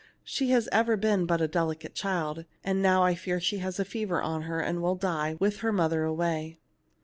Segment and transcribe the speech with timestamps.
[0.23, 3.85] She has ever been but a delicate child, and now I fear she has a
[3.85, 6.57] fever on her, and will die, with her mother away."